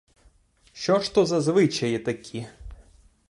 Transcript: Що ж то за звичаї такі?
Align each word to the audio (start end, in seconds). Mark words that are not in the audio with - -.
Що 0.73 0.99
ж 0.99 1.13
то 1.15 1.25
за 1.25 1.41
звичаї 1.41 1.99
такі? 1.99 2.47